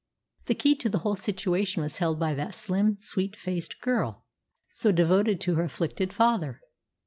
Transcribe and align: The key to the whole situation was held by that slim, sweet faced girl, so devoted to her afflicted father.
The 0.47 0.55
key 0.55 0.73
to 0.77 0.89
the 0.89 0.97
whole 1.05 1.15
situation 1.15 1.83
was 1.83 1.99
held 1.99 2.19
by 2.19 2.33
that 2.33 2.55
slim, 2.55 2.97
sweet 2.97 3.35
faced 3.35 3.79
girl, 3.81 4.25
so 4.67 4.91
devoted 4.91 5.39
to 5.41 5.53
her 5.57 5.63
afflicted 5.65 6.11
father. 6.11 6.59